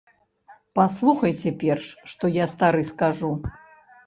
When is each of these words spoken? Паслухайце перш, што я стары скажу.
Паслухайце 0.79 1.51
перш, 1.65 1.85
што 2.15 2.33
я 2.39 2.49
стары 2.55 2.83
скажу. 2.95 3.31